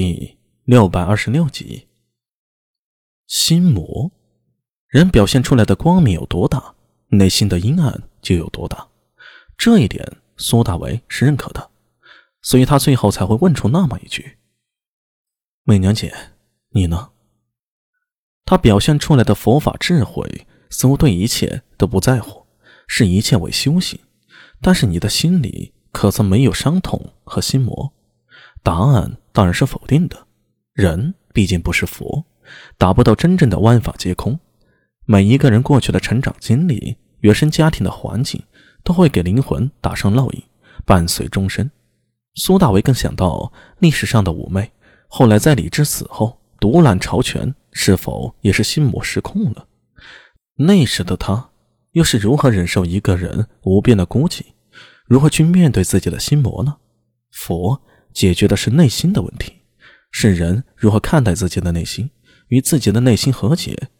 [0.00, 1.88] 第六百二十六集。
[3.26, 4.12] 心魔，
[4.86, 6.76] 人表现出来的光明有多大，
[7.08, 8.86] 内心的阴暗就有多大。
[9.56, 11.72] 这一点苏大为是认可的，
[12.42, 14.38] 所以他最后才会问出那么一句
[15.66, 16.14] ：“媚娘姐，
[16.68, 17.10] 你呢？”
[18.46, 22.46] 他表现出来的佛法智慧，似乎对一切都不在乎，
[22.86, 23.98] 视一切为修行。
[24.60, 27.92] 但是你的心里可曾没有伤痛和心魔？
[28.68, 30.26] 答案当然是否定的。
[30.74, 32.26] 人毕竟不是佛，
[32.76, 34.38] 达不到真正的万法皆空。
[35.06, 38.42] 每一个人过去的成长经历、原生家庭的环境，
[38.84, 40.42] 都会给灵魂打上烙印，
[40.84, 41.70] 伴随终身。
[42.34, 44.70] 苏大为更想到历史上的五妹，
[45.08, 49.66] 后来在李治死后独揽朝权，是否也是心魔失控了？
[50.58, 51.48] 那时的他
[51.92, 54.42] 又是如何忍受一个人无边的孤寂？
[55.06, 56.76] 如何去面对自己的心魔呢？
[57.32, 57.80] 佛。
[58.18, 59.52] 解决的是内心的问题，
[60.10, 62.10] 是人如何看待自己的内心，
[62.48, 63.90] 与自己的内心和解。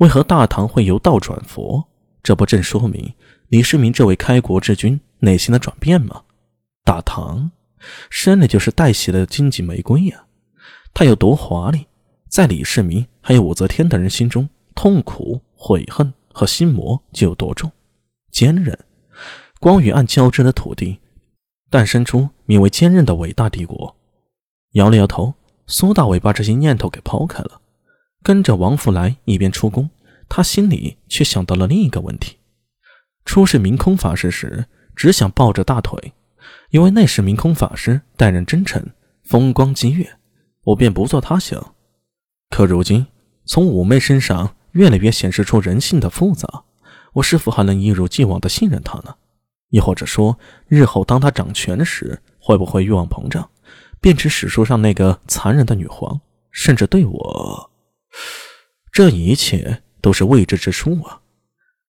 [0.00, 1.82] 为何大唐会由道转佛？
[2.22, 3.14] 这不正说明
[3.48, 6.24] 李世民这位开国之君内心的转变吗？
[6.84, 7.52] 大唐
[8.10, 10.26] 生来就是带血的荆棘玫瑰呀，
[10.92, 11.86] 它有多华丽，
[12.28, 17.72] 在李世民还有武则天等人心中，痛苦、悔恨和心魔就有多重。
[18.30, 18.78] 坚韧，
[19.58, 20.98] 光与暗交织的土地。
[21.74, 23.96] 诞生出名为坚韧的伟大帝国。
[24.74, 25.34] 摇了摇头，
[25.66, 27.60] 苏大伟把这些念头给抛开了，
[28.22, 29.90] 跟着王福来一边出宫，
[30.28, 32.36] 他心里却想到了另一个问题：
[33.24, 36.12] 出世明空法师时，只想抱着大腿，
[36.70, 38.90] 因为那时明空法师待人真诚，
[39.24, 40.08] 风光激越，
[40.66, 41.74] 我便不做他想。
[42.50, 43.04] 可如今
[43.46, 46.62] 从五妹身上越来越显示出人性的复杂，
[47.14, 49.16] 我是否还能一如既往的信任他呢？
[49.74, 53.50] 亦或者说，日后当他掌权时，会不会欲望膨胀，
[54.00, 56.20] 变成史书上那个残忍的女皇，
[56.52, 57.70] 甚至对我？
[58.92, 61.22] 这一切都是未知之数啊！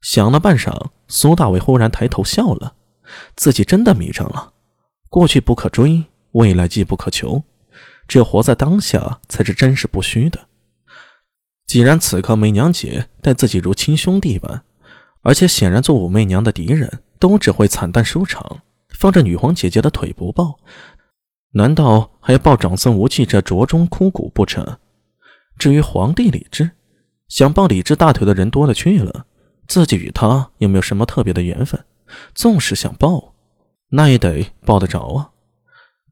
[0.00, 2.74] 想了半晌，苏大伟忽然抬头笑了，
[3.36, 4.54] 自己真的迷上了。
[5.08, 7.44] 过去不可追，未来既不可求，
[8.08, 10.48] 只有活在当下才是真实不虚的。
[11.64, 14.64] 既然此刻媚娘姐待自己如亲兄弟般，
[15.22, 17.02] 而且显然做武媚娘的敌人。
[17.18, 20.58] 都只会惨淡收场，放着女皇姐姐的腿不抱，
[21.52, 24.78] 难道还要抱长孙无忌这拙忠枯骨不成？
[25.58, 26.70] 至于皇帝李治，
[27.28, 29.26] 想抱李治大腿的人多了去了，
[29.66, 31.84] 自己与他有没有什么特别的缘分？
[32.34, 33.34] 纵使想抱，
[33.90, 35.30] 那也得抱得着啊！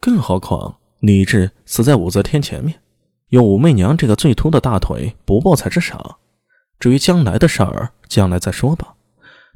[0.00, 2.80] 更何况李治死在武则天前面，
[3.28, 6.16] 有武媚娘这个最秃的大腿，不抱才是傻。
[6.78, 8.95] 至于将来的事儿，将来再说吧。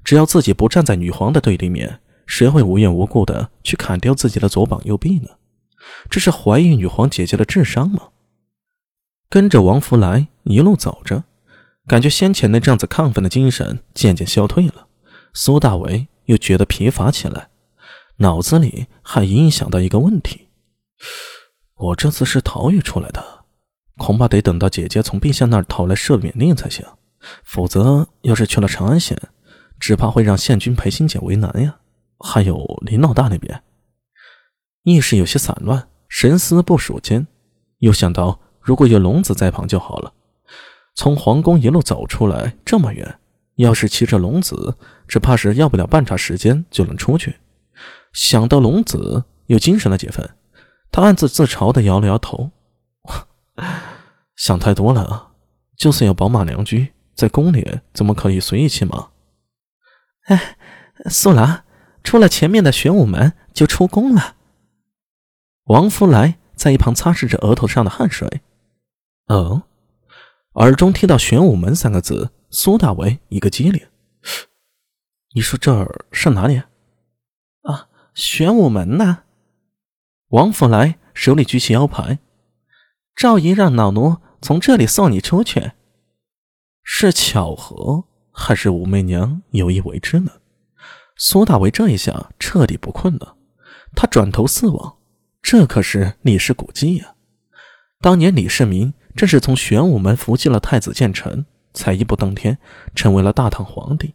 [0.05, 5.29] 只要自己不站在女皇的对立面，谁会无缘无故的去砍掉自己的左膀右臂呢？
[6.09, 8.09] 这是怀疑女皇姐姐的智商吗？
[9.29, 11.25] 跟着王福来一路走着，
[11.87, 14.87] 感觉先前那阵子亢奋的精神渐渐消退了。
[15.33, 17.49] 苏大为又觉得疲乏起来，
[18.17, 20.49] 脑子里还隐隐想到一个问题：
[21.77, 23.45] 我这次是逃狱出来的，
[23.97, 26.85] 恐怕得等到姐姐从陛下那儿讨来赦免令才行，
[27.45, 29.17] 否则要是去了长安县。
[29.81, 31.79] 只怕会让县君裴新姐为难呀。
[32.21, 33.63] 还有林老大那边，
[34.83, 37.27] 意识有些散乱，神思不属间，
[37.79, 40.13] 又想到如果有龙子在旁就好了。
[40.95, 43.19] 从皇宫一路走出来这么远，
[43.57, 44.77] 要是骑着龙子，
[45.09, 47.37] 只怕是要不了半晌时间就能出去。
[48.13, 50.29] 想到龙子，又精神了几分，
[50.93, 52.51] 他暗自自嘲的摇了摇头，
[54.37, 55.29] 想太多了！
[55.79, 59.09] 就算有宝马良驹，在宫里怎么可以随意骑马？
[60.31, 60.57] 哎，
[61.07, 61.65] 苏郎，
[62.05, 64.37] 出了前面的玄武门就出宫了。
[65.65, 68.41] 王福来在一旁擦拭着额头上的汗水。
[69.27, 69.65] 哦，
[70.53, 73.85] 耳中听到“玄武门”三个字，苏大为一个机灵。
[75.35, 76.63] 你说这儿是哪里？
[77.63, 79.25] 啊，玄武门呢？
[80.29, 82.21] 王福来手里举起腰牌，
[83.17, 85.73] 赵姨让老奴从这里送你出去。
[86.85, 88.05] 是巧合。
[88.41, 90.33] 还是武媚娘有意为之呢？
[91.15, 93.37] 苏大为这一下彻底不困了。
[93.95, 94.97] 他转头四望，
[95.43, 97.15] 这可是历史古迹呀！
[98.01, 101.45] 当年李世民正是从玄武门伏击了太子建成，
[101.75, 102.57] 才一步登天，
[102.95, 104.15] 成为了大唐皇帝。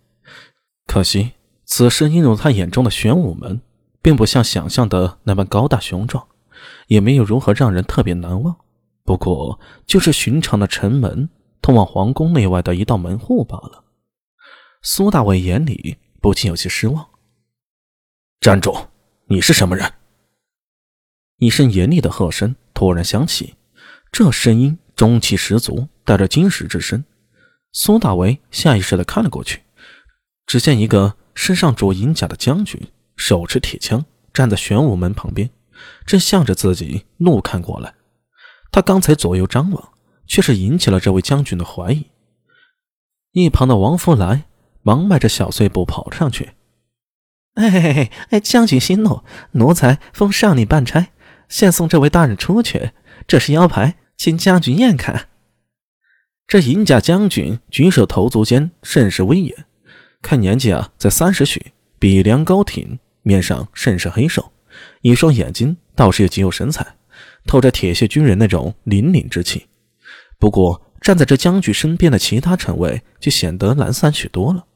[0.87, 1.33] 可惜，
[1.63, 3.61] 此时映入他眼中的玄武门，
[4.01, 6.25] 并不像想象的那般高大雄壮，
[6.87, 8.55] 也没有如何让人特别难忘。
[9.03, 11.29] 不过，就是寻常的城门，
[11.61, 13.83] 通往皇宫内外的一道门户罢了。
[14.87, 17.09] 苏大伟眼里不禁有些失望。
[18.39, 18.89] 站住！
[19.25, 19.91] 你是什么人？
[21.37, 23.55] 一声严厉的喝声突然响起，
[24.11, 27.03] 这声音中气十足，带着金石之声。
[27.71, 29.63] 苏大为下意识地看了过去，
[30.45, 32.79] 只见一个身上着银甲的将军，
[33.17, 35.49] 手持铁枪，站在玄武门旁边，
[36.05, 37.95] 正向着自己怒看过来。
[38.71, 39.93] 他刚才左右张望，
[40.27, 42.05] 却是引起了这位将军的怀疑。
[43.31, 44.45] 一旁的王福来
[44.85, 46.51] 忙迈着小碎步跑上去
[47.55, 49.23] ：“哎哎，将军息怒，
[49.53, 51.07] 奴才奉上令办差，
[51.49, 52.91] 现送这位大人出去。
[53.27, 55.29] 这是腰牌，请将军验看。”
[56.45, 59.65] 这银甲将军举手投足间甚是威严，
[60.21, 64.51] 看年纪啊在三十许，鼻梁高挺，面上甚是黑瘦，
[65.01, 66.97] 一双眼睛倒是极有神采，
[67.47, 69.65] 透着铁血军人那种凛凛之气。
[70.37, 74.67] 不过站在这将军身边的其他臣卫就显得懒散许多了，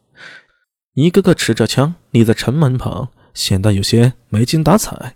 [0.93, 5.15] 一个个持着枪立在城门旁，显得有些没精打采。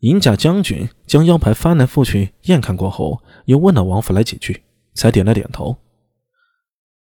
[0.00, 4.62] 银甲将军将腰牌翻来覆去验看过后，又问了王福来几句。
[4.92, 5.76] 才点了点头，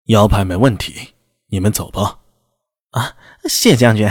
[0.05, 1.15] 腰牌没问题，
[1.47, 2.21] 你们走吧。
[2.91, 3.17] 啊，
[3.49, 4.07] 谢将军。